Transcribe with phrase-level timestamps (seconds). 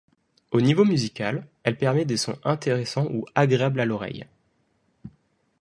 [0.49, 4.25] Au niveau musical, elle permet des sons intéressants ou agréables à l'oreille.